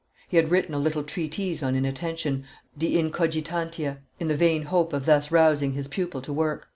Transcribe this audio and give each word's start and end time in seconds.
He 0.27 0.37
had 0.37 0.49
written 0.49 0.73
a 0.73 0.79
little 0.79 1.03
treatise 1.03 1.61
on 1.61 1.75
inattention, 1.75 2.43
De 2.75 2.95
Incogitantia, 2.97 3.99
in 4.19 4.29
the 4.29 4.35
vain 4.35 4.63
hope 4.63 4.93
of 4.93 5.05
thus 5.05 5.29
rousing 5.31 5.73
his 5.73 5.87
pupil 5.87 6.23
to 6.23 6.33
work. 6.33 6.69